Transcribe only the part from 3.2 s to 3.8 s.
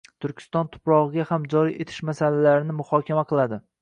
qiladi.